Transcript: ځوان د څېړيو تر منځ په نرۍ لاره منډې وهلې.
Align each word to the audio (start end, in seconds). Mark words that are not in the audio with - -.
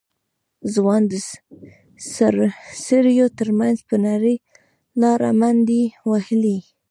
ځوان 0.73 1.01
د 1.11 1.13
څېړيو 2.85 3.27
تر 3.39 3.49
منځ 3.59 3.77
په 3.89 3.95
نرۍ 4.03 4.35
لاره 5.01 5.29
منډې 5.39 5.83
وهلې. 6.09 6.57